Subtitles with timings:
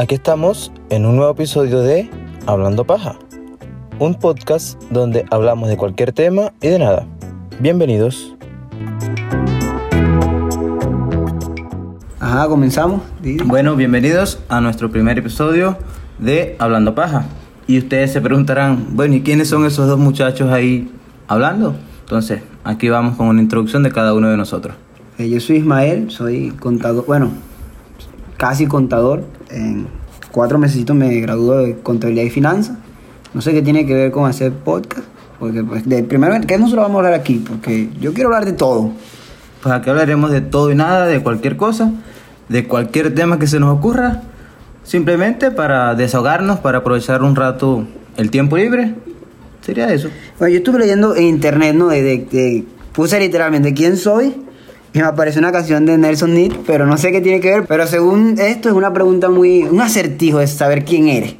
[0.00, 2.08] Aquí estamos en un nuevo episodio de
[2.46, 3.16] Hablando Paja,
[3.98, 7.06] un podcast donde hablamos de cualquier tema y de nada.
[7.58, 8.34] Bienvenidos.
[12.18, 13.02] Ajá, comenzamos.
[13.44, 15.76] Bueno, bienvenidos a nuestro primer episodio
[16.18, 17.26] de Hablando Paja.
[17.66, 20.90] Y ustedes se preguntarán, bueno, ¿y quiénes son esos dos muchachos ahí
[21.28, 21.74] hablando?
[22.04, 24.74] Entonces, aquí vamos con una introducción de cada uno de nosotros.
[25.18, 27.32] Eh, yo soy Ismael, soy contador, bueno,
[28.38, 29.24] casi contador.
[29.52, 29.86] En
[30.32, 32.76] cuatro meses me gradúo de contabilidad y finanzas.
[33.34, 35.04] No sé qué tiene que ver con hacer podcast,
[35.38, 37.42] porque pues, de, primero, ¿qué nosotros vamos a hablar aquí?
[37.46, 38.90] Porque yo quiero hablar de todo.
[39.62, 41.92] Pues aquí hablaremos de todo y nada, de cualquier cosa,
[42.48, 44.22] de cualquier tema que se nos ocurra,
[44.84, 48.94] simplemente para desahogarnos, para aprovechar un rato el tiempo libre.
[49.60, 50.08] Sería eso.
[50.38, 51.88] Bueno, yo estuve leyendo en internet, ¿no?
[51.88, 54.34] De, de- de- puse literalmente quién soy
[54.92, 57.66] y me apareció una canción de Nelson Need, pero no sé qué tiene que ver.
[57.66, 61.36] Pero según esto es una pregunta muy, un acertijo de saber quién eres.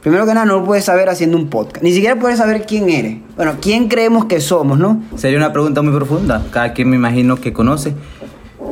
[0.00, 1.82] Primero que nada, no lo puedes saber haciendo un podcast.
[1.82, 3.18] Ni siquiera puedes saber quién eres.
[3.36, 5.00] Bueno, quién creemos que somos, ¿no?
[5.16, 6.42] Sería una pregunta muy profunda.
[6.50, 7.94] Cada quien me imagino que conoce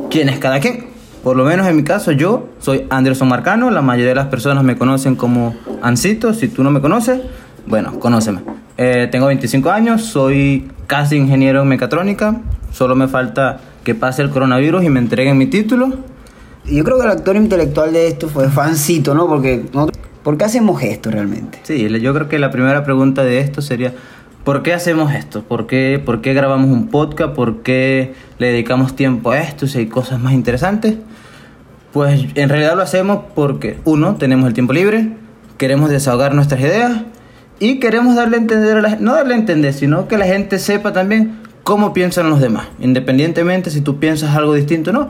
[0.09, 0.87] quién es cada quien.
[1.23, 3.69] Por lo menos en mi caso, yo soy Anderson Marcano.
[3.69, 6.33] La mayoría de las personas me conocen como Ancito.
[6.33, 7.21] Si tú no me conoces,
[7.67, 8.41] bueno, conóceme.
[8.77, 12.41] Eh, tengo 25 años, soy casi ingeniero en mecatrónica.
[12.71, 15.93] Solo me falta que pase el coronavirus y me entreguen mi título.
[16.65, 19.27] Yo creo que el actor intelectual de esto fue Fancito, ¿no?
[19.27, 21.59] Porque nosotros- ¿por qué hacemos esto realmente?
[21.63, 23.93] Sí, yo creo que la primera pregunta de esto sería,
[24.43, 25.43] ¿por qué hacemos esto?
[25.43, 27.33] ¿Por qué, por qué grabamos un podcast?
[27.33, 30.95] ¿Por qué le dedicamos tiempo a esto si hay cosas más interesantes?
[31.91, 35.09] Pues en realidad lo hacemos porque, uno, tenemos el tiempo libre,
[35.57, 37.01] queremos desahogar nuestras ideas
[37.59, 40.57] y queremos darle a entender, a la, no darle a entender, sino que la gente
[40.57, 45.09] sepa también cómo piensan los demás, independientemente si tú piensas algo distinto o no.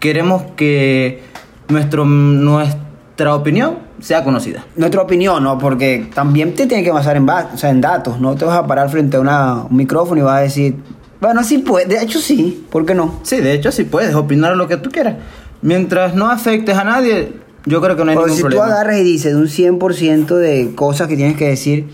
[0.00, 1.22] Queremos que
[1.68, 4.64] nuestro, nuestra opinión sea conocida.
[4.76, 5.58] Nuestra opinión, ¿no?
[5.58, 8.20] Porque también te tiene que basar en, o sea, en datos.
[8.20, 10.74] No te vas a parar frente a una- un micrófono y vas a decir,
[11.20, 11.86] bueno, sí puede.
[11.86, 12.66] De hecho, sí.
[12.70, 13.20] ¿Por qué no?
[13.22, 15.14] Sí, de hecho sí puedes opinar lo que tú quieras.
[15.62, 17.34] Mientras no afectes a nadie,
[17.64, 18.66] yo creo que no hay O ningún si tú problema.
[18.66, 21.86] agarras y dices de un 100% de cosas que tienes que decir,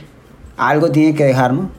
[0.57, 1.71] algo tienes que dejar, ¿no?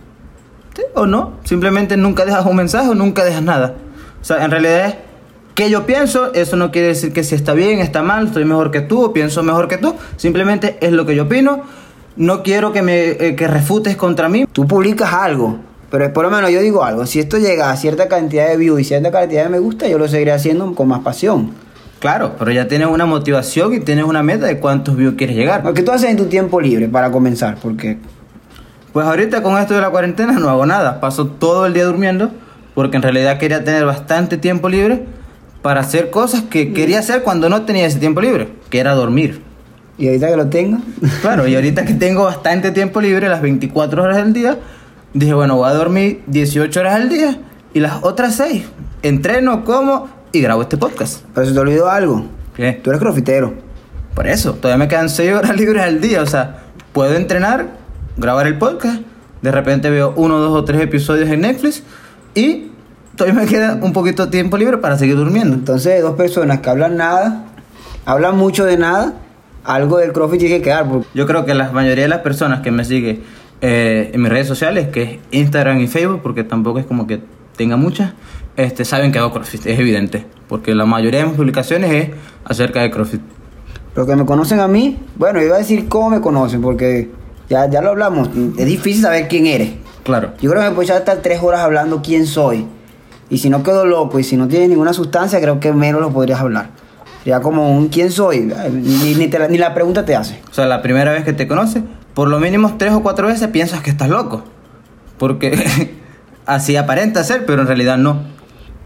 [0.80, 3.76] Sí, o no, simplemente nunca dejas un mensaje o nunca dejas nada.
[4.22, 4.96] O sea, en realidad es
[5.56, 8.72] que yo pienso, eso no quiere decir que si está bien, está mal, estoy mejor
[8.72, 9.94] que tú o pienso mejor que tú.
[10.16, 11.64] Simplemente es lo que yo opino.
[12.16, 14.46] No quiero que me eh, que refutes contra mí.
[14.54, 15.58] Tú publicas algo,
[15.92, 17.06] pero por lo menos yo digo algo.
[17.06, 19.98] Si esto llega a cierta cantidad de views y cierta cantidad de me gusta, yo
[19.98, 21.52] lo seguiré haciendo con más pasión.
[22.00, 25.66] Claro, pero ya tienes una motivación y tienes una meta de cuántos views quieres llegar.
[25.66, 27.98] Lo que tú haces en tu tiempo libre para comenzar, porque
[28.94, 31.00] Pues ahorita con esto de la cuarentena no hago nada.
[31.00, 32.32] Paso todo el día durmiendo
[32.74, 35.06] porque en realidad quería tener bastante tiempo libre
[35.62, 39.42] para hacer cosas que quería hacer cuando no tenía ese tiempo libre, que era dormir.
[39.98, 40.78] y ahorita que lo tengo,
[41.22, 44.58] Claro, y ahorita que tengo bastante tiempo libre, las 24 horas del día,
[45.14, 47.38] dije, bueno, voy a dormir 18 horas al día
[47.74, 48.64] y las otras 6
[49.02, 51.24] entreno, como y grabo este podcast.
[51.34, 52.26] pero se te olvidó algo.
[52.56, 52.74] ¿Qué?
[52.84, 53.54] Tú eres crofitero.
[54.14, 56.22] Por eso, todavía me quedan 6 horas libres al día.
[56.22, 56.64] O sea,
[56.94, 57.68] puedo entrenar,
[58.20, 59.02] grabar el podcast.
[59.42, 61.84] De repente veo uno, dos o tres episodios en Netflix.
[62.36, 62.68] Y
[63.16, 65.56] todavía me queda un poquito de tiempo libre para seguir durmiendo.
[65.56, 67.46] Entonces, dos personas que hablan nada,
[68.06, 69.14] hablan mucho de nada,
[69.64, 70.88] algo del CrossFit tiene que quedar.
[70.88, 73.22] porque- Yo creo que la mayoría de las personas que me siguen
[73.62, 77.20] eh, en mis redes sociales, que es Instagram y Facebook, porque tampoco es como que
[77.58, 78.14] tenga muchas,
[78.56, 79.66] este, saben que hago CrossFit.
[79.66, 80.26] Es evidente.
[80.48, 82.10] Porque la mayoría de mis publicaciones es
[82.46, 83.22] acerca de CrossFit.
[83.96, 87.12] Los que me conocen a mí, bueno, iba a decir cómo me conocen, porque
[87.50, 88.30] ya, ya lo hablamos.
[88.58, 89.72] Es difícil saber quién eres.
[90.04, 90.34] Claro.
[90.42, 92.66] Yo creo que me puedo echar hasta tres horas hablando quién soy.
[93.30, 96.12] Y si no quedo loco y si no tienes ninguna sustancia, creo que menos lo
[96.12, 96.70] podrías hablar.
[97.20, 98.52] Sería como un quién soy.
[98.72, 100.42] Ni, ni te la, ni la pregunta te hace.
[100.50, 101.84] O sea, la primera vez que te conoce,
[102.14, 104.44] por lo mínimo tres o cuatro veces piensas que estás loco.
[105.18, 105.92] Porque
[106.46, 108.24] así aparenta ser, pero en realidad no.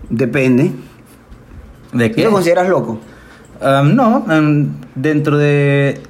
[0.10, 0.72] Depende.
[1.94, 2.24] ¿De ¿Qué qué?
[2.26, 3.00] lo consideras loco?
[3.62, 6.02] Um, no, um, dentro de,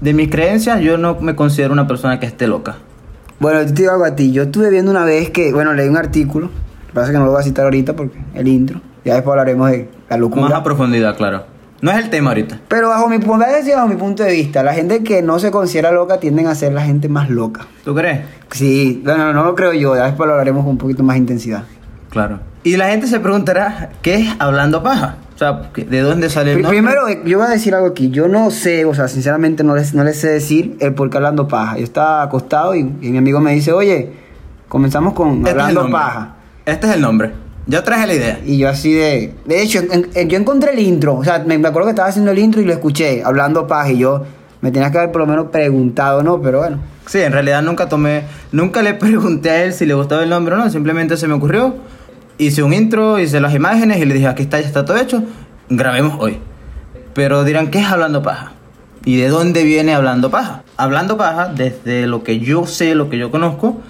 [0.00, 2.76] de mis creencias yo no me considero una persona que esté loca.
[3.38, 4.32] Bueno, yo te digo algo a ti.
[4.32, 6.46] Yo estuve viendo una vez que, bueno, leí un artículo.
[6.46, 8.80] Lo que pasa es que no lo voy a citar ahorita porque el intro.
[9.04, 10.42] Ya después hablaremos de la locura.
[10.42, 11.44] Más a profundidad, claro.
[11.80, 12.60] No es el tema ahorita.
[12.68, 16.20] Pero bajo mi, bajo mi punto de vista, la gente que no se considera loca
[16.20, 17.66] tienden a ser la gente más loca.
[17.84, 18.20] ¿Tú crees?
[18.50, 19.96] Sí, no, no, no lo creo yo.
[19.96, 21.64] Ya después lo hablaremos con un poquito más intensidad.
[22.10, 22.40] Claro.
[22.62, 25.16] Y la gente se preguntará, ¿qué es hablando paja?
[25.40, 26.78] Sea, ¿de dónde sale el nombre?
[26.78, 28.10] Primero, eh, yo voy a decir algo aquí.
[28.10, 31.16] Yo no sé, o sea, sinceramente no les, no les sé decir el por qué
[31.16, 31.78] hablando paja.
[31.78, 34.12] Yo estaba acostado y, y mi amigo me dice, oye,
[34.68, 36.34] comenzamos con Este hablando paja.
[36.66, 37.30] Este es el nombre.
[37.66, 38.40] Yo traje la idea.
[38.44, 39.32] Y yo así de...
[39.46, 41.16] De hecho, en- en- yo encontré el intro.
[41.16, 43.90] O sea, me, me acuerdo que estaba haciendo el intro y lo escuché, hablando paja.
[43.92, 44.22] Y yo
[44.60, 46.42] me tenías que haber por lo menos preguntado, ¿no?
[46.42, 46.80] Pero bueno.
[47.06, 50.54] Sí, en realidad nunca tomé, nunca le pregunté a él si le gustaba el nombre
[50.54, 51.74] o no, simplemente se me ocurrió.
[52.40, 55.22] Hice un intro, hice las imágenes y le dije, aquí está, ya está todo hecho,
[55.68, 56.38] grabemos hoy.
[57.12, 58.52] Pero dirán, ¿qué es Hablando Paja?
[59.04, 60.62] ¿Y de dónde viene Hablando Paja?
[60.78, 63.80] Hablando Paja, desde lo que yo sé, lo que yo conozco,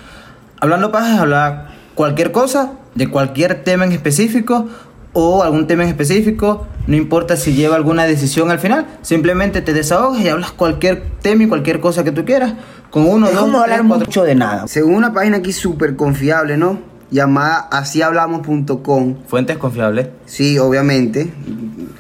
[0.61, 4.67] Hablando Paja es hablar cualquier cosa, de cualquier tema en específico
[5.13, 9.73] o algún tema en específico, no importa si lleva alguna decisión al final, simplemente te
[9.73, 12.55] desahogas y hablas cualquier tema y cualquier cosa que tú quieras,
[12.91, 14.67] con uno, es dos, como tres, hablar cuatro- mucho de nada.
[14.67, 16.90] Según una página aquí súper confiable, ¿no?
[17.11, 19.17] Llamada asíhablamos.com.
[19.27, 20.09] Fuentes confiables.
[20.27, 21.33] Sí, obviamente.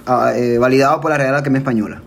[0.06, 2.02] ah, eh, validado por la Real Academia Española.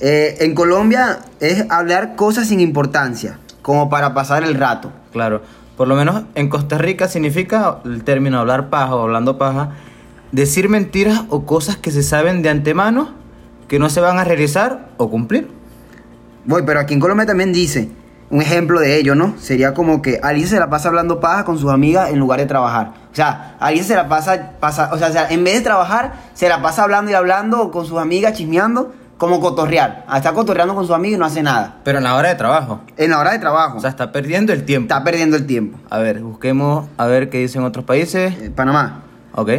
[0.00, 4.92] Eh, en Colombia es hablar cosas sin importancia, como para pasar el rato.
[5.12, 5.42] Claro,
[5.76, 9.70] por lo menos en Costa Rica significa el término hablar paja o hablando paja,
[10.32, 13.10] decir mentiras o cosas que se saben de antemano
[13.66, 15.48] que no se van a realizar o cumplir.
[16.44, 17.90] Voy, pero aquí en Colombia también dice,
[18.30, 19.34] un ejemplo de ello, ¿no?
[19.38, 22.46] Sería como que Alicia se la pasa hablando paja con sus amigas en lugar de
[22.46, 22.92] trabajar.
[23.10, 26.60] O sea, Alicia se la pasa, pasa o sea, en vez de trabajar, se la
[26.60, 30.04] pasa hablando y hablando con sus amigas, chismeando, como cotorrear.
[30.06, 31.78] Ah, Está cotorreando con sus amigos y no hace nada.
[31.84, 32.80] Pero en la hora de trabajo.
[32.96, 33.78] En la hora de trabajo.
[33.78, 34.84] O sea, está perdiendo el tiempo.
[34.92, 35.78] está perdiendo el tiempo.
[35.90, 38.32] A ver, busquemos a ver qué dicen otros países.
[38.40, 39.02] Eh, Panamá.
[39.34, 39.50] Ok.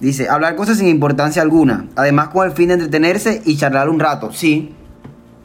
[0.00, 1.86] Dice, hablar cosas sin importancia alguna.
[1.94, 4.32] Además con el fin de entretenerse y charlar un rato.
[4.32, 4.74] Sí.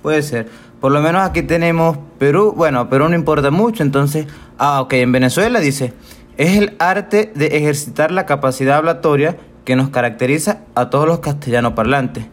[0.01, 0.49] Puede ser.
[0.81, 2.53] Por lo menos aquí tenemos Perú.
[2.57, 4.25] Bueno, Perú no importa mucho, entonces.
[4.57, 4.93] Ah, ok.
[4.93, 5.93] En Venezuela dice:
[6.37, 11.73] es el arte de ejercitar la capacidad hablatoria que nos caracteriza a todos los castellanos
[11.73, 12.25] parlantes.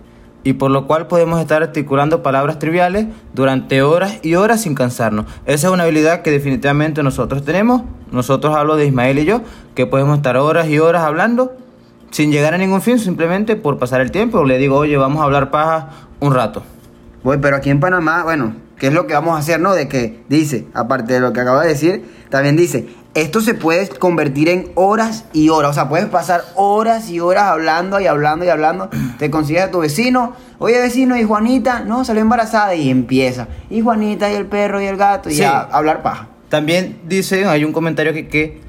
[0.45, 5.27] Y por lo cual podemos estar articulando palabras triviales durante horas y horas sin cansarnos.
[5.44, 7.83] Esa es una habilidad que definitivamente nosotros tenemos.
[8.12, 9.43] Nosotros hablo de Ismael y yo,
[9.75, 11.53] que podemos estar horas y horas hablando
[12.12, 14.43] sin llegar a ningún fin, simplemente por pasar el tiempo.
[14.44, 15.91] Le digo, oye, vamos a hablar paja
[16.21, 16.62] un rato.
[17.23, 19.75] Voy, pero aquí en Panamá, bueno, ¿qué es lo que vamos a hacer, no?
[19.75, 23.88] De que dice, aparte de lo que acabo de decir, también dice, esto se puede
[23.88, 25.73] convertir en horas y horas.
[25.73, 28.91] O sea, puedes pasar horas y horas hablando y hablando y hablando.
[29.19, 30.35] Te consigues a tu vecino.
[30.59, 31.81] Oye, vecino, ¿y Juanita?
[31.81, 33.49] No, salió embarazada y empieza.
[33.70, 35.43] Y Juanita, y el perro, y el gato, y Sí.
[35.43, 36.29] a hablar paja.
[36.49, 38.61] También dice, hay un comentario que, que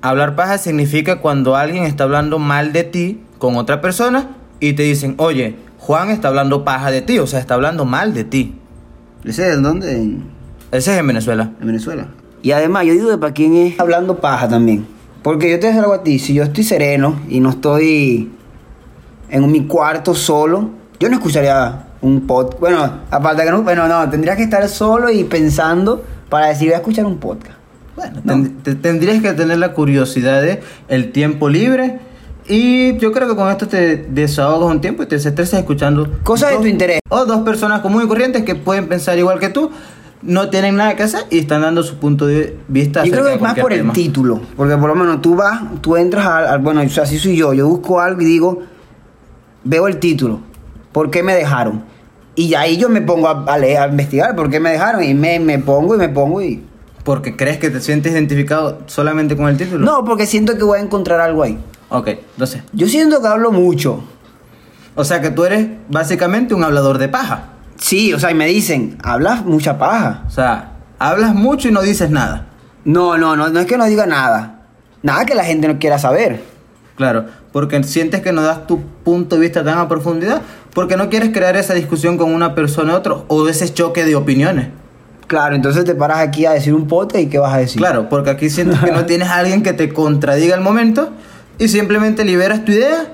[0.00, 4.28] hablar paja significa cuando alguien está hablando mal de ti con otra persona
[4.60, 5.56] y te dicen, oye,
[5.88, 8.56] Juan está hablando paja de ti, o sea, está hablando mal de ti.
[9.24, 9.90] ¿Ese es dónde?
[9.96, 10.22] En,
[10.70, 11.50] Ese es en Venezuela.
[11.58, 12.08] en Venezuela.
[12.42, 14.86] Y además, yo digo de para quién es hablando paja también.
[15.22, 18.30] Porque yo te digo algo a ti, si yo estoy sereno y no estoy
[19.30, 20.68] en mi cuarto solo,
[21.00, 22.60] yo no escucharía un podcast.
[22.60, 26.74] Bueno, aparte que no, bueno, no, tendría que estar solo y pensando para decir voy
[26.74, 27.56] a escuchar un podcast.
[27.96, 28.32] Bueno, No.
[28.34, 31.98] ten- te- tendrías que tener la curiosidad de el tiempo libre
[32.48, 36.50] y yo creo que con esto te desahogas un tiempo y te desestresas escuchando Cosas
[36.50, 37.00] de tu interés.
[37.08, 39.70] o dos personas comunes y corrientes que pueden pensar igual que tú,
[40.22, 43.04] no tienen nada que hacer y están dando su punto de vista.
[43.04, 45.96] Yo creo que es más por el título, porque por lo menos tú vas, tú
[45.96, 48.62] entras al, al- bueno, o sea, así soy yo, yo busco algo y digo,
[49.64, 50.40] veo el título,
[50.92, 51.84] ¿por qué me dejaron?
[52.34, 55.12] Y ahí yo me pongo a, a leer, a investigar por qué me dejaron y
[55.14, 56.62] me, me pongo y me pongo y...
[57.04, 59.84] Porque crees que te sientes identificado solamente con el título.
[59.84, 61.58] No, porque siento que voy a encontrar algo ahí.
[61.90, 62.62] Ok, entonces.
[62.72, 64.02] Yo siento que hablo mucho.
[64.94, 67.50] O sea que tú eres básicamente un hablador de paja.
[67.76, 70.24] Sí, o sea, y me dicen, hablas mucha paja.
[70.26, 72.46] O sea, hablas mucho y no dices nada.
[72.84, 74.62] No, no, no, no es que no diga nada.
[75.02, 76.42] Nada que la gente no quiera saber.
[76.96, 80.42] Claro, porque sientes que no das tu punto de vista tan a profundidad,
[80.74, 84.16] porque no quieres crear esa discusión con una persona u otro, o ese choque de
[84.16, 84.68] opiniones.
[85.28, 87.76] Claro, entonces te paras aquí a decir un pote y ¿qué vas a decir?
[87.76, 91.10] Claro, porque aquí sientes que no tienes a alguien que te contradiga el momento
[91.58, 93.06] y simplemente liberas tu idea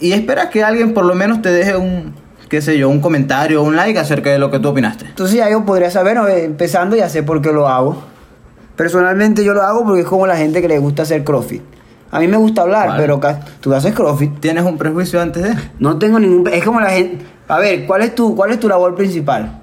[0.00, 2.14] y esperas que alguien por lo menos te deje un,
[2.48, 5.06] qué sé yo, un comentario o un like acerca de lo que tú opinaste.
[5.06, 6.28] Entonces ya yo podría saber, ¿no?
[6.28, 8.02] Eh, empezando ya sé por qué lo hago.
[8.76, 11.62] Personalmente yo lo hago porque es como la gente que le gusta hacer crossfit.
[12.10, 13.02] A mí me gusta hablar, Vale.
[13.02, 13.20] pero
[13.60, 14.40] tú haces crossfit.
[14.40, 15.54] ¿Tienes un prejuicio antes de?
[15.78, 16.48] No tengo ningún...
[16.48, 17.24] Es como la gente...
[17.48, 19.60] A ver, ¿cuál es tu, cuál es tu labor principal?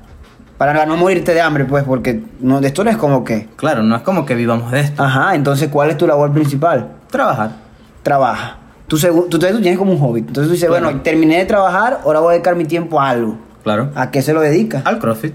[0.58, 3.48] Para no morirte de hambre, pues, porque no, esto no es como que...
[3.56, 5.04] Claro, no es como que vivamos de esto.
[5.04, 6.92] Ajá, entonces, ¿cuál es tu labor principal?
[7.10, 7.65] Trabajar.
[8.06, 8.58] Trabaja.
[8.88, 10.20] Tú, tú, tú tienes como un hobby.
[10.20, 10.86] Entonces tú dices, Claro.
[10.86, 13.36] bueno, terminé de trabajar, ahora voy a dedicar mi tiempo a algo.
[13.64, 13.90] Claro.
[13.96, 14.84] ¿A qué se lo dedica?
[14.86, 15.34] Al CrossFit.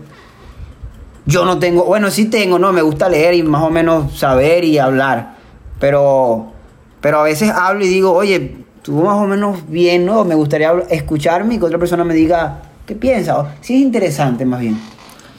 [1.27, 4.63] Yo no tengo, bueno, sí tengo, no, me gusta leer y más o menos saber
[4.65, 5.35] y hablar,
[5.81, 6.53] pero,
[7.01, 10.25] pero a veces hablo y digo, oye, tú más o menos bien, ¿no?
[10.25, 13.37] Me gustaría escucharme y que otra persona me diga, ¿qué piensas?
[13.37, 14.81] O, Sí es interesante más bien.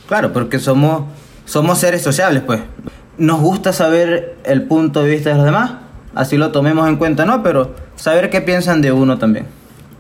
[0.08, 1.04] Claro, porque somos,
[1.46, 2.60] somos seres sociables, pues.
[3.18, 5.72] Nos gusta saber el punto de vista de los demás,
[6.16, 7.44] así lo tomemos en cuenta, ¿no?
[7.44, 9.46] Pero saber qué piensan de uno también.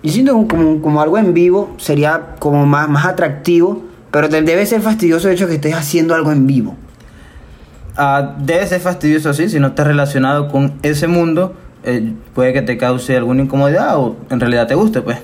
[0.03, 4.65] Yo siento como, como, algo en vivo sería como más, más atractivo, pero te- debe
[4.65, 6.75] ser fastidioso el hecho de que estés haciendo algo en vivo.
[7.97, 11.53] Ah, debe ser fastidioso así, si no estás relacionado con ese mundo,
[11.83, 15.19] eh, puede que te cause alguna incomodidad o en realidad te guste, pues.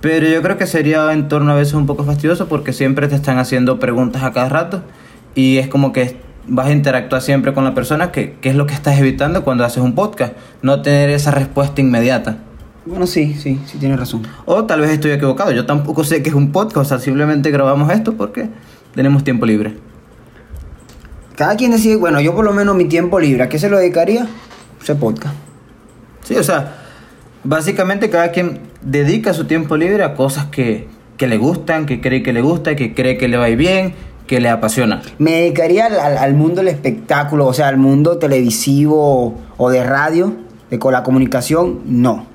[0.00, 3.14] Pero yo creo que sería en torno a veces un poco fastidioso porque siempre te
[3.14, 4.82] están haciendo preguntas a cada rato
[5.34, 6.16] y es como que
[6.48, 9.64] vas a interactuar siempre con la persona, que, que es lo que estás evitando cuando
[9.64, 12.38] haces un podcast, no tener esa respuesta inmediata.
[12.86, 14.22] Bueno, sí, sí, sí tienes razón.
[14.46, 17.50] O tal vez estoy equivocado, yo tampoco sé que es un podcast, o sea, simplemente
[17.50, 18.48] grabamos esto porque
[18.94, 19.76] tenemos tiempo libre.
[21.36, 23.78] Cada quien decide, bueno, yo por lo menos mi tiempo libre, ¿a qué se lo
[23.78, 24.26] dedicaría?
[24.82, 25.34] Ese podcast.
[26.24, 26.76] Sí, o sea,
[27.44, 32.22] básicamente cada quien dedica su tiempo libre a cosas que, que le gustan, que cree
[32.22, 33.94] que le gusta, que cree que le va a ir bien,
[34.28, 35.02] que le apasiona.
[35.18, 39.82] Me dedicaría al, al- al mundo del espectáculo, o sea, al mundo televisivo o de
[39.82, 40.34] radio,
[40.70, 42.26] de con la comunicación, no.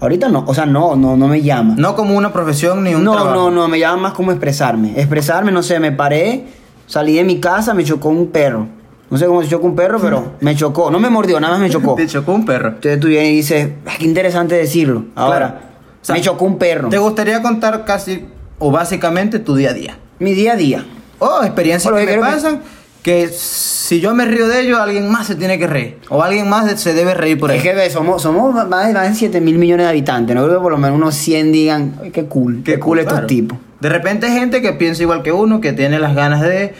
[0.00, 1.74] Ahorita no, o sea, no, no, no me llama.
[1.76, 3.34] No como una profesión ni un no, trabajo.
[3.36, 4.92] no, no, me llama más como expresarme.
[4.96, 6.46] Expresarme, no sé, me paré,
[6.86, 8.66] salí de mi casa, me chocó un perro.
[9.10, 10.90] No sé cómo se chocó un perro, pero me chocó.
[10.90, 11.96] No me mordió, nada más me chocó.
[11.96, 12.68] Te chocó un perro.
[12.68, 15.04] Entonces tú vienes y dices, "Ah, qué interesante decirlo.
[15.14, 15.54] Ahora, Claro.
[16.00, 16.88] O sea, me chocó un perro.
[16.88, 18.24] ¿Te gustaría contar casi
[18.58, 19.98] o básicamente tu día a día?
[20.18, 20.84] Mi día a día.
[21.20, 22.60] O experiencias que me que- pasan
[23.02, 25.98] que si yo me río de ellos, alguien más se tiene que reír.
[26.10, 27.74] O alguien más se debe reír por Es eso.
[27.74, 30.36] que somos, somos más de, más de 7 mil millones de habitantes.
[30.36, 33.12] No creo que por lo menos unos 100 digan, "Ay, qué cool, qué, cool estos
[33.14, 33.26] claro.
[33.26, 33.58] tipos.
[33.80, 36.74] De repente hay gente que piensa igual que uno, que tiene las ganas de,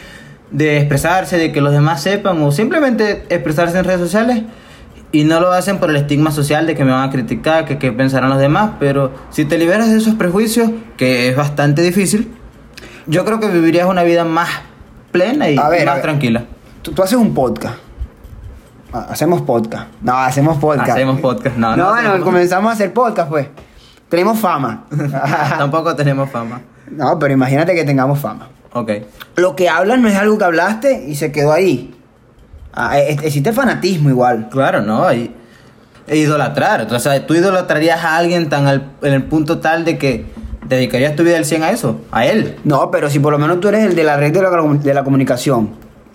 [0.51, 4.43] de expresarse, de que los demás sepan, o simplemente expresarse en redes sociales
[5.11, 7.79] y no lo hacen por el estigma social de que me van a criticar, que
[7.79, 12.31] qué pensarán los demás, pero si te liberas de esos prejuicios, que es bastante difícil,
[13.07, 14.49] yo creo que vivirías una vida más
[15.11, 16.01] plena y A ver, más a ver.
[16.03, 16.43] tranquila.
[16.81, 17.75] Tú, tú haces un podcast.
[18.93, 19.87] Ah, Hacemos podcast.
[20.01, 20.89] No, hacemos podcast.
[20.91, 22.23] Hacemos podcast, no, No, no bueno, podcast.
[22.25, 23.47] comenzamos a hacer podcast, pues.
[24.09, 24.85] Tenemos fama.
[25.57, 26.61] Tampoco tenemos fama.
[26.89, 28.49] no, pero imagínate que tengamos fama.
[28.73, 28.91] Ok.
[29.37, 31.95] Lo que hablan no es algo que hablaste y se quedó ahí.
[32.73, 34.49] Ah, e- existe fanatismo igual.
[34.49, 35.31] Claro, no, e
[36.07, 36.87] idolatrar.
[36.93, 40.25] O sea, tú idolatrarías a alguien tan al- en el punto tal de que
[40.67, 42.57] dedicarías tu vida al 100 a eso, a él.
[42.63, 44.93] No, pero si por lo menos tú eres el de la red de la, de
[44.93, 45.71] la comunicación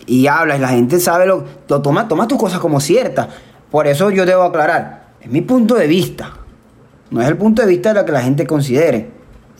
[0.07, 3.29] y hablas y la gente sabe lo, lo toma, toma tus cosas como ciertas.
[3.71, 6.31] Por eso yo debo aclarar, es mi punto de vista.
[7.11, 9.11] No es el punto de vista de lo que la gente considere.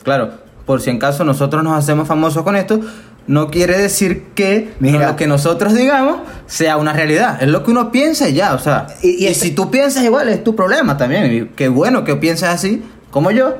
[0.03, 0.31] Claro,
[0.65, 2.79] por si en caso nosotros nos hacemos famosos con esto,
[3.27, 5.09] no quiere decir que Mira.
[5.11, 7.41] lo que nosotros digamos sea una realidad.
[7.41, 8.87] Es lo que uno piensa y ya, o sea.
[9.01, 11.51] Y- y Y, este- si tú piensas igual, es tu problema también.
[11.55, 13.55] Qué bueno que piensas así, como yo,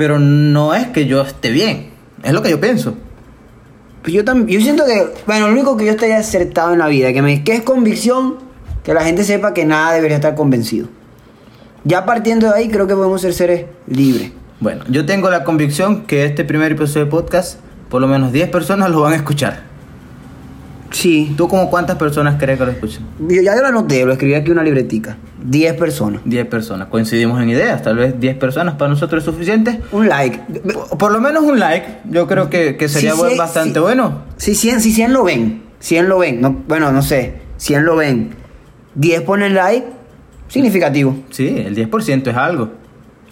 [0.00, 1.90] pero no es que yo esté bien.
[2.22, 2.94] Es lo que yo pienso.
[4.00, 6.86] Pues yo también, yo siento que, bueno, lo único que yo estoy acertado en la
[6.86, 8.36] vida, que, me, que es convicción,
[8.82, 10.88] que la gente sepa que nada debería estar convencido.
[11.84, 14.32] Ya partiendo de ahí, creo que podemos ser seres libres.
[14.58, 18.48] Bueno, yo tengo la convicción que este primer episodio de podcast, por lo menos 10
[18.48, 19.64] personas lo van a escuchar.
[20.90, 21.34] Sí.
[21.36, 23.04] ¿Tú como cuántas personas crees que lo escuchan?
[23.20, 25.16] Yo ya yo lo anoté, lo escribí aquí en una libretica.
[25.44, 26.20] 10 personas.
[26.24, 26.88] 10 personas.
[26.88, 29.80] Coincidimos en ideas, tal vez 10 personas para nosotros es suficiente.
[29.92, 30.38] Un like.
[30.72, 33.74] Por- Por lo menos un like, yo creo que, que sería Sí, buen- sí, bastante
[33.74, 33.80] sí.
[33.80, 34.22] bueno.
[34.36, 37.96] Si 100, si 100 lo ven, 100 lo ven, no, bueno, no sé, 100 lo
[37.96, 38.34] ven,
[38.96, 39.86] 10 ponen like,
[40.48, 41.16] significativo.
[41.30, 42.70] Sí, el 10% es algo.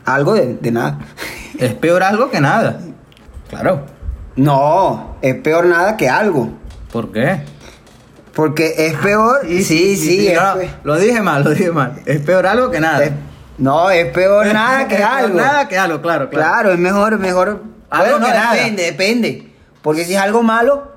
[0.04, 1.00] Algo de, de nada.
[1.58, 2.80] Es peor algo que nada.
[3.50, 3.84] Claro.
[4.36, 6.52] No, es peor nada que algo.
[6.92, 7.40] ¿Por qué?
[8.34, 9.40] Porque es peor.
[9.46, 12.00] Sí, sí, es no, pe- lo dije mal, lo dije mal.
[12.06, 13.04] Es peor algo que nada.
[13.04, 13.12] es-
[13.58, 15.36] no, es peor nada que algo.
[15.36, 16.46] Nada que algo, claro, claro.
[16.46, 17.62] Claro, es mejor, mejor.
[17.90, 18.54] Algo Bueno, que no, nada.
[18.54, 19.52] depende, depende.
[19.82, 20.92] Porque si es algo malo,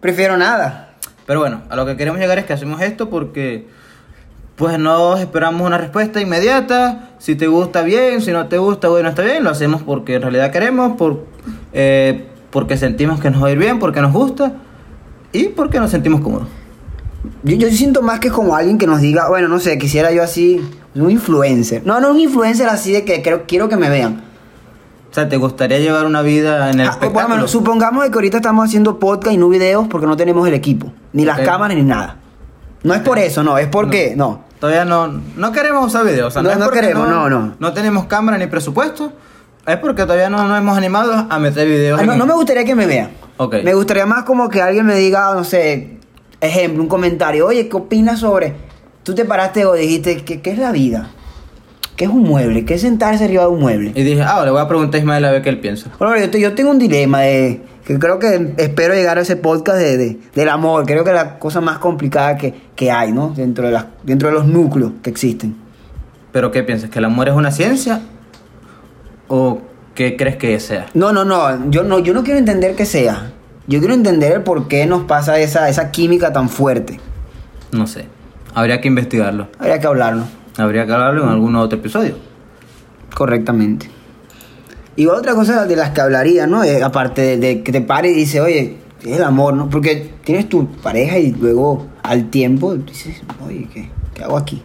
[0.00, 0.90] prefiero nada.
[1.26, 3.68] Pero bueno, a lo que queremos llegar es que hacemos esto porque
[4.56, 7.10] pues no esperamos una respuesta inmediata.
[7.18, 9.42] Si te gusta bien, si no te gusta, bueno, está bien.
[9.44, 11.24] Lo hacemos porque en realidad queremos, por,
[11.72, 14.52] eh, porque sentimos que nos va a ir bien, porque nos gusta
[15.32, 16.48] y porque nos sentimos cómodos.
[17.42, 20.22] Yo, yo siento más que como alguien que nos diga, bueno, no sé, quisiera yo
[20.22, 20.60] así,
[20.94, 21.82] un influencer.
[21.84, 24.22] No, no un influencer así de que creo, quiero que me vean.
[25.10, 27.34] O sea, ¿te gustaría llevar una vida en el Ah, espectáculo?
[27.36, 30.92] menos, supongamos que ahorita estamos haciendo podcast y no videos porque no tenemos el equipo,
[31.12, 32.16] ni las cámaras ni nada.
[32.82, 34.44] No es por eso, no, es porque, no.
[34.60, 36.28] Todavía no, no queremos usar videos.
[36.28, 37.54] O sea, No, no queremos, no, no.
[37.58, 39.12] No tenemos cámara ni presupuesto.
[39.66, 41.98] Es porque todavía no nos hemos animado a meter videos.
[42.00, 43.10] Ah, no, no me gustaría que me vean.
[43.62, 45.96] Me gustaría más como que alguien me diga, no sé,
[46.40, 47.46] ejemplo, un comentario.
[47.46, 48.54] Oye, ¿qué opinas sobre?
[49.02, 51.10] Tú te paraste o dijiste, ¿qué, qué es la vida?
[51.96, 52.64] ¿Qué es un mueble?
[52.64, 53.92] ¿Qué es sentarse arriba de un mueble?
[53.94, 55.90] Y dije, ah, le voy a preguntar a Ismael a ver qué él piensa.
[55.98, 59.36] Bueno, yo, te- yo tengo un dilema de que creo que espero llegar a ese
[59.36, 60.84] podcast de, de- del amor.
[60.86, 63.30] Creo que es la cosa más complicada que, que hay, ¿no?
[63.36, 65.56] Dentro de, las, dentro de los núcleos que existen.
[66.32, 66.88] Pero ¿qué piensas?
[66.90, 68.00] ¿Que el amor es una ciencia?
[69.28, 69.58] ¿O
[70.00, 70.86] qué crees que sea?
[70.94, 73.32] No, no, no, yo no, yo no quiero entender que sea.
[73.66, 76.98] Yo quiero entender el por qué nos pasa esa, esa química tan fuerte.
[77.70, 78.06] No sé.
[78.54, 79.48] Habría que investigarlo.
[79.58, 80.24] Habría que hablarlo
[80.56, 82.14] Habría que hablarlo en algún otro episodio.
[83.14, 83.90] correctamente.
[84.96, 86.64] Y otra cosa de las que hablaría, ¿no?
[86.64, 89.68] Eh, aparte de, de que te pare y dice, oye, es el amor, ¿no?
[89.68, 94.62] Porque tienes tu pareja y luego al tiempo dices, oye, ¿qué, qué hago aquí?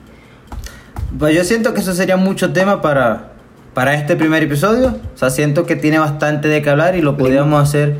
[1.19, 3.33] Pues yo siento que eso sería mucho tema para,
[3.75, 4.95] para este primer episodio.
[5.13, 7.97] O sea, siento que tiene bastante de qué hablar y lo podríamos hacer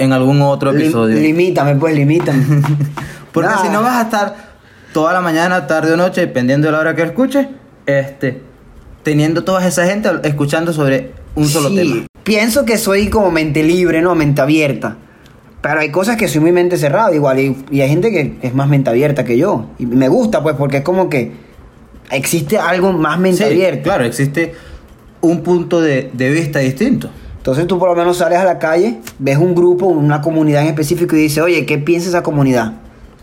[0.00, 1.20] en algún otro Lim- episodio.
[1.20, 2.42] limítame, pues, limítame.
[3.32, 3.62] Porque Nah.
[3.62, 4.36] si no vas a estar
[4.92, 7.46] toda la mañana, tarde o noche, dependiendo de la hora que escuches,
[7.86, 8.40] este,
[9.04, 12.06] teniendo toda esa gente escuchando sobre un solo Sí, tema.
[12.24, 14.14] Pienso que soy como mente libre, ¿no?
[14.14, 14.96] Mente abierta.
[15.60, 17.38] Pero hay cosas que soy muy mente cerrada igual.
[17.38, 19.66] Y, y hay gente que es más mente abierta que yo.
[19.78, 21.32] Y me gusta, pues, porque es como que
[22.10, 23.82] existe algo más mente Sí, abierta.
[23.82, 24.54] claro, existe
[25.22, 27.08] un punto de, de vista distinto.
[27.38, 30.68] Entonces tú por lo menos sales a la calle, ves un grupo, una comunidad en
[30.68, 32.74] específico y dices, oye, ¿qué piensa esa comunidad?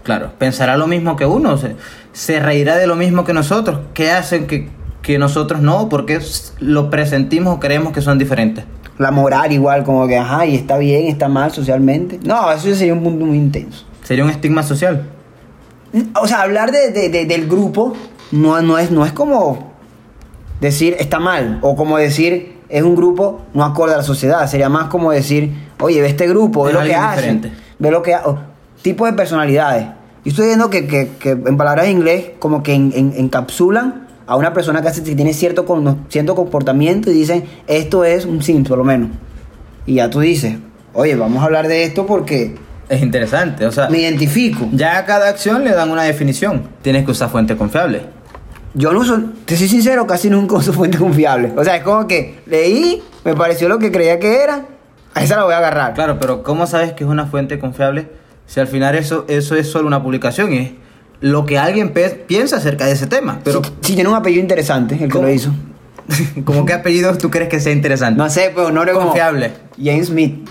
[0.03, 1.75] Claro, pensará lo mismo que uno, se,
[2.11, 3.79] se reirá de lo mismo que nosotros.
[3.93, 4.69] ¿Qué hacen que,
[5.01, 5.87] que nosotros no?
[5.87, 6.19] Porque
[6.59, 8.65] lo presentimos o creemos que son diferentes.
[8.97, 12.19] La moral igual, como que, ajá, y está bien, está mal socialmente.
[12.25, 13.85] No, eso sería un punto muy intenso.
[14.03, 15.03] Sería un estigma social.
[16.21, 17.93] O sea, hablar de, de- de- del grupo
[18.31, 19.68] no, no, es, no es como
[20.61, 24.45] decir está mal o como decir es un grupo no acorde a la sociedad.
[24.47, 27.51] Sería más como decir, oye, ve este grupo, ve Es lo que diferente.
[27.79, 28.37] ve lo que ha- o
[28.81, 29.87] tipo de personalidades.
[30.25, 34.07] Yo estoy viendo que, que- que en palabras de inglés como que en- en- encapsulan
[34.27, 38.25] a una persona que, hace, que tiene cierto, con- cierto comportamiento y dicen esto es
[38.25, 39.09] un sim, por lo menos.
[39.87, 40.57] Y ya tú dices,
[40.93, 42.55] oye, vamos a hablar de esto porque
[42.89, 44.67] Es interesante, o sea, me identifico.
[44.73, 46.63] ya a cada acción le dan una definición.
[46.83, 48.03] Tienes que usar fuente confiable.
[48.73, 51.51] Yo no uso, te soy sincero, casi nunca uso fuente confiable.
[51.55, 54.65] O sea, es como que leí, me pareció lo que creía que era,
[55.13, 55.93] a esa la voy a agarrar.
[55.95, 58.09] Claro, pero ¿cómo sabes que es una fuente confiable
[58.45, 60.71] si al final eso, eso es solo una publicación y es
[61.21, 61.93] lo que alguien
[62.27, 63.39] piensa acerca de ese tema?
[63.43, 65.27] Pero, si, si tiene un apellido interesante, el que ¿Cómo?
[65.27, 65.51] lo hizo.
[66.45, 68.17] ¿cómo qué apellido tú crees que sea interesante?
[68.17, 69.53] No sé, pero no era como Confiable.
[69.81, 70.47] James Smith,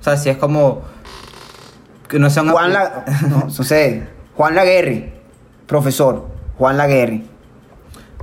[0.00, 0.82] O sea, si es como...
[2.08, 4.02] Que no sea un Juan La, no, no sé,
[4.36, 5.10] Juan Laguerri,
[5.66, 7.24] profesor, Juan Laguerri,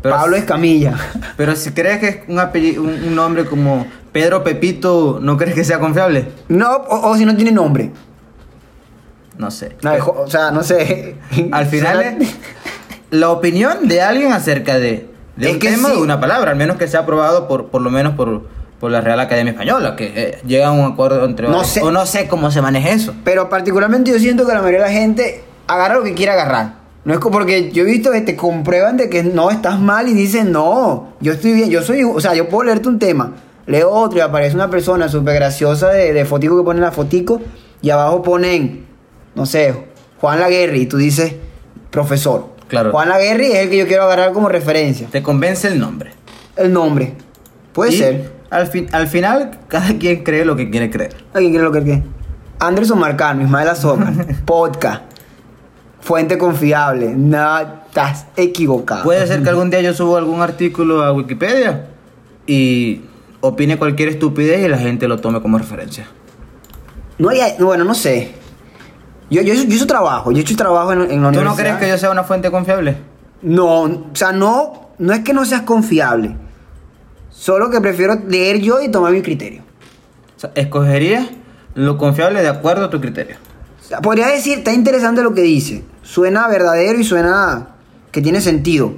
[0.01, 0.95] Pero- Pablo Escamilla.
[1.38, 5.55] Pero si crees que es un, apellido, un, un nombre como Pedro Pepito, ¿no crees
[5.55, 6.29] que sea confiable?
[6.47, 7.91] No, o, o si no tiene nombre.
[9.38, 9.77] No sé.
[9.81, 11.15] No, o sea, no sé.
[11.51, 12.35] Al final es
[13.12, 15.95] la opinión de alguien acerca de, de Es un que tema sí.
[15.95, 18.47] de una palabra, al menos que sea aprobado por, por lo menos por,
[18.79, 21.71] por la Real Academia Española, que eh, llega a un acuerdo entre No varios.
[21.71, 21.81] sé.
[21.81, 23.13] O no sé cómo se maneja eso.
[23.23, 26.79] Pero particularmente yo siento que la mayoría de la gente agarra lo que quiere agarrar.
[27.05, 30.13] No es porque yo he visto que te comprueban de que no estás mal y
[30.13, 33.35] dicen, no, yo estoy bien, yo soy, o sea, yo puedo leerte un tema,
[33.65, 37.41] leo otro y aparece una persona súper graciosa de, de fotico que ponen la fotico
[37.81, 38.85] y abajo ponen,
[39.33, 39.73] no sé,
[40.19, 41.33] Juan Laguerri y tú dices,
[41.89, 42.47] profesor.
[42.67, 42.91] Claro.
[42.91, 45.07] Juan Laguerri es el que yo quiero agarrar como referencia.
[45.09, 46.12] Te convence el nombre.
[46.55, 47.13] El nombre.
[47.73, 48.33] Puede Y ser.
[48.49, 51.15] Al, fin, al final, cada quien cree lo que quiere creer.
[51.33, 52.03] ¿Alguien quiere lo que qué?
[52.59, 54.13] Anderson Marcano, Ismael Azócar,
[54.45, 55.03] podcast,
[56.01, 57.13] fuente confiable.
[57.15, 59.03] No, estás equivocado.
[59.03, 61.88] Puede ser que algún día yo suba algún artículo a Wikipedia
[62.47, 63.01] y
[63.41, 66.07] opine cualquier estupidez y la gente lo tome como referencia.
[67.17, 68.31] No no, bueno, no sé.
[69.29, 71.75] Yo, yo, yo hice trabajo, yo he hecho trabajo en, en la ¿Tú no crees
[71.77, 72.97] que yo sea una fuente confiable?
[73.41, 76.35] No, o sea, no, no es que no seas confiable.
[77.29, 79.62] Solo que prefiero leer yo y tomar mi criterio.
[80.35, 81.27] O sea, escogerías
[81.75, 83.38] lo confiable de acuerdo a tu criterio.
[84.02, 85.84] Podría decir, está interesante lo que dice.
[86.04, 87.69] Suena verdadero y suena
[88.12, 88.93] que tiene sentido.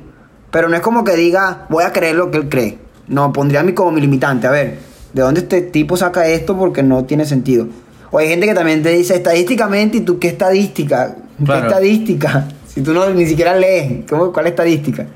[0.52, 2.78] Pero no es como que diga, voy a creer lo que él cree.
[3.08, 4.48] No, pondría a mí como mi limitante.
[4.48, 4.80] A ver,
[5.14, 6.58] ¿de dónde este tipo saca esto?
[6.58, 7.68] Porque no tiene sentido.
[8.12, 11.16] O hay gente que también te dice estadísticamente, ¿y tú qué estadística?
[11.38, 11.68] ¿Qué Claro.
[11.68, 12.48] estadística?
[12.68, 15.08] Si tú no ni siquiera lees, ¿cómo, ¿cuál estadística?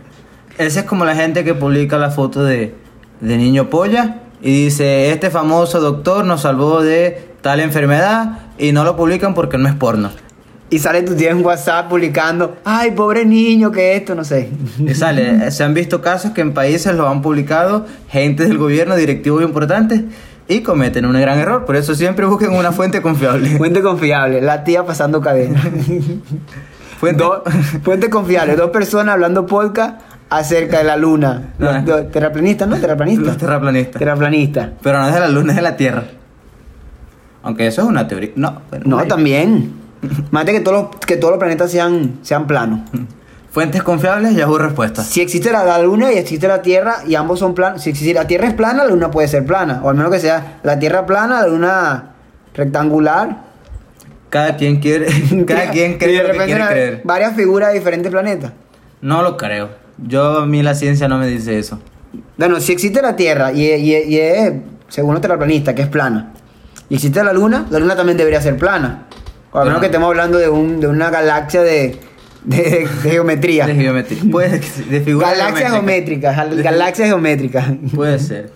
[0.57, 2.73] Esa es como la gente que publica la foto de,
[3.19, 8.83] de niño polla y dice, este famoso doctor nos salvó de tal enfermedad y no
[8.83, 10.09] lo publican porque no es porno.
[10.71, 14.49] Y sale tu tía en WhatsApp publicando, ay, pobre niño, que esto, no sé.
[14.79, 18.95] Y sale, se han visto casos que en países lo han publicado gente del gobierno,
[18.95, 20.01] directivos importantes
[20.47, 21.65] y cometen un gran error.
[21.65, 23.47] Por eso siempre busquen una fuente confiable.
[23.59, 25.61] Fuente confiable, la tía pasando cadena.
[26.99, 27.43] Fuente- Do-
[27.83, 31.53] fuente confiable, dos personas hablando podcast acerca de la luna.
[31.59, 31.83] Los, Ah.
[32.11, 32.77] terraplanistas, ¿no?
[32.77, 33.27] Terraplanistas.
[33.27, 33.99] Los terraplanistas.
[33.99, 34.69] Terraplanistas.
[34.81, 36.03] Pero no es de la luna, es de la Tierra.
[37.45, 38.31] Aunque eso es una teoría.
[38.35, 39.71] No, bueno, No, hay- también.
[40.31, 42.81] Mate que todos los, que todos los planetas sean, sean planos.
[43.51, 45.05] Fuentes confiables, Yahoo Respuestas.
[45.07, 48.13] Si existe la, la luna y existe la Tierra y ambos son planos, si, si
[48.13, 50.77] la Tierra es plana, la luna puede ser plana, o al menos que sea la
[50.77, 52.03] Tierra plana, la luna
[52.53, 53.43] rectangular.
[54.29, 55.07] Cada quien quiere,
[55.47, 57.01] cada quien Y cree lo que quiere creer.
[57.05, 58.51] varias figuras de diferentes planetas.
[59.01, 59.69] No lo creo.
[59.97, 61.79] Yo, a mí la ciencia no me dice eso.
[62.37, 64.53] Bueno, si existe la Tierra y, y- y es,
[64.89, 66.33] según los terraplanistas, que es plana,
[66.89, 69.03] y existe la Luna, la Luna también debería ser plana.
[69.51, 71.97] O al menos que estemos hablando de, un, de una galaxia de,
[72.43, 73.65] de- de geometría.
[73.67, 74.21] De geometría.
[74.31, 76.35] Puede de figuras Galaxias geométricas.
[76.35, 77.65] geométricas, galaxias geométricas.
[77.95, 78.51] Puede ser.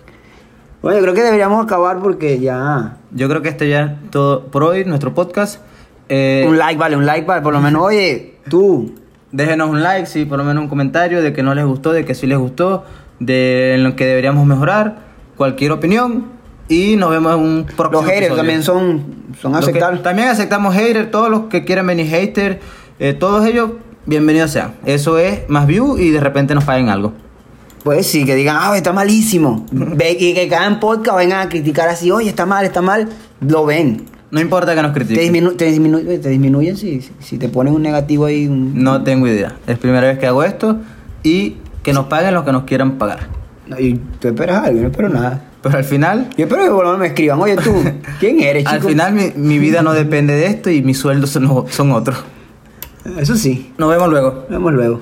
[0.82, 2.96] Bueno, yo creo que deberíamos acabar porque ya...
[3.12, 5.60] Yo creo que este ya es todo por hoy, nuestro podcast.
[6.08, 8.94] Eh, Un like, vale, un like, vale, por lo menos, oye, tú,
[9.32, 12.04] Déjenos un like, sí, por lo menos un comentario de que no les gustó, de
[12.04, 12.84] que sí les gustó,
[13.20, 14.96] de lo que deberíamos mejorar,
[15.36, 16.24] cualquier opinión.
[16.70, 18.36] Y nos vemos en un próximo los haters episodio.
[18.36, 19.04] también son,
[19.42, 20.02] son aceptables.
[20.02, 22.58] también aceptamos haters, todos los que quieran venir haters,
[23.00, 23.72] eh, todos ellos,
[24.06, 24.74] bienvenidos sean.
[24.86, 27.12] Eso es más view y de repente nos paguen algo.
[27.82, 29.66] Pues sí, que digan, ah, está malísimo.
[29.72, 33.08] Ve, y que cada podcast vengan a criticar así, oye, está mal, está mal.
[33.40, 34.04] Lo ven.
[34.30, 35.34] No importa que nos Te, critiquen.
[35.34, 38.46] disminu- te, disminu- te disminuyen si, si- si te ponen un negativo ahí.
[38.46, 38.80] Un...
[38.80, 39.56] No tengo idea.
[39.66, 40.76] Es primera vez que hago esto
[41.24, 43.26] y que nos paguen los que nos quieran pagar.
[43.66, 45.42] No, y tú esperas algo, yo no espero nada.
[45.62, 47.72] Pero al final, Yo espero que por lo menos me escriban, oye, tú,
[48.20, 48.74] ¿quién eres, chico?
[48.74, 52.18] al final mi, mi vida no depende de esto y mis sueldos son, son otros.
[53.18, 54.30] Eso sí, Nos vemos luego.
[54.42, 55.00] nos vemos luego.